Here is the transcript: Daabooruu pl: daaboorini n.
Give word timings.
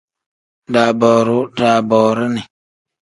Daabooruu 0.73 1.41
pl: 1.53 1.55
daaboorini 1.61 2.41
n. 2.43 2.45